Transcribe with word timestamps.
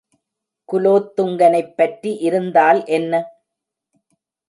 குலோத்துங்கனைப் 0.69 1.73
பற்றி 1.75 2.13
இருந்தால் 2.21 2.85
என்ன? 2.91 3.13